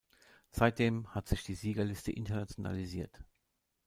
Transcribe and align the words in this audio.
Seitdem 0.49 1.13
hat 1.13 1.27
sich 1.27 1.43
die 1.43 1.53
Siegerliste 1.53 2.11
internationalisiert. 2.11 3.23